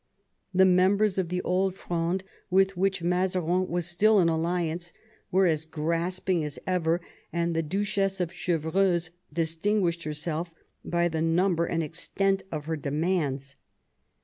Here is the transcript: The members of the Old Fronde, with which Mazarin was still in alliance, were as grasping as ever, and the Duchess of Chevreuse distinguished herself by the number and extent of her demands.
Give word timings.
The 0.51 0.65
members 0.65 1.19
of 1.19 1.29
the 1.29 1.43
Old 1.43 1.75
Fronde, 1.75 2.23
with 2.49 2.75
which 2.75 3.03
Mazarin 3.03 3.67
was 3.67 3.85
still 3.85 4.19
in 4.19 4.29
alliance, 4.29 4.93
were 5.29 5.45
as 5.45 5.63
grasping 5.63 6.43
as 6.43 6.57
ever, 6.65 7.01
and 7.31 7.55
the 7.55 7.61
Duchess 7.61 8.19
of 8.19 8.31
Chevreuse 8.33 9.11
distinguished 9.31 10.01
herself 10.01 10.51
by 10.83 11.07
the 11.07 11.21
number 11.21 11.67
and 11.67 11.83
extent 11.83 12.41
of 12.51 12.65
her 12.65 12.77
demands. 12.77 13.55